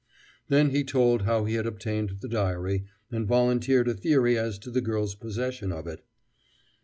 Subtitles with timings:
[0.47, 4.71] Then he told how he had obtained the diary, and volunteered a theory as to
[4.71, 6.03] the girl's possession of it.